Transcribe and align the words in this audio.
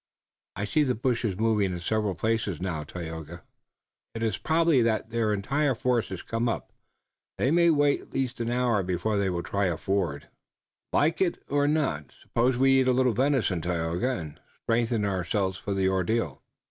I 0.55 0.65
see 0.65 0.81
the 0.81 0.95
bushes 0.95 1.37
moving 1.37 1.71
in 1.71 1.79
several 1.79 2.15
places 2.15 2.59
now, 2.59 2.83
Tayoga." 2.83 3.43
"It 4.15 4.23
is 4.23 4.39
probable 4.39 4.81
that 4.83 5.11
their 5.11 5.31
entire 5.31 5.75
force 5.75 6.09
has 6.09 6.23
come 6.23 6.49
up. 6.49 6.73
They 7.37 7.51
may 7.51 7.69
wait 7.69 8.01
at 8.01 8.13
least 8.13 8.39
an 8.39 8.49
hour 8.49 8.81
before 8.81 9.17
they 9.19 9.29
will 9.29 9.43
try 9.43 9.65
a 9.65 9.77
ford." 9.77 10.27
"Like 10.91 11.21
as 11.21 11.35
not. 11.51 12.13
Suppose 12.19 12.57
we 12.57 12.79
eat 12.81 12.87
a 12.87 12.93
little 12.93 13.13
venison, 13.13 13.61
Tayoga, 13.61 14.09
and 14.17 14.39
strengthen 14.63 15.05
ourselves 15.05 15.59
for 15.59 15.75
the 15.75 15.87
ordeal." 15.87 16.41